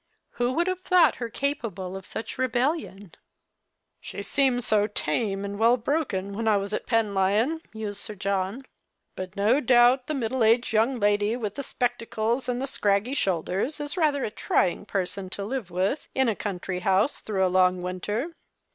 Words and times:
Who 0.31 0.53
would 0.53 0.65
have 0.65 0.79
thought 0.81 1.17
her 1.17 1.29
capable 1.29 1.95
of 1.95 2.07
such 2.07 2.39
rebellion?" 2.39 3.11
She 4.01 4.23
seemed 4.23 4.63
so 4.63 4.87
tame 4.87 5.45
and 5.45 5.59
well 5.59 5.77
broken 5.77 6.33
when 6.33 6.47
I 6.47 6.57
was 6.57 6.73
at 6.73 6.87
Pen 6.87 7.13
1 7.13 7.31
yon," 7.35 7.61
mused 7.71 8.01
Sir 8.01 8.15
John," 8.15 8.65
but 9.15 9.35
no 9.35 9.59
doubt 9.59 10.07
that 10.07 10.15
middle 10.15 10.43
aged 10.43 10.73
young 10.73 10.99
lady 10.99 11.35
with 11.35 11.53
the 11.53 11.61
spectacles 11.61 12.49
and 12.49 12.59
the 12.59 12.65
scraggy 12.65 13.13
shoulders 13.13 13.79
is 13.79 13.95
rather 13.95 14.23
a 14.25 14.31
trying 14.31 14.87
person 14.87 15.29
to 15.29 15.43
live 15.45 15.69
with, 15.69 16.09
in 16.15 16.27
a 16.27 16.35
country 16.35 16.79
house, 16.79 17.21
through 17.21 17.45
a 17.45 17.55
long 17.55 17.83
winter." 17.83 18.31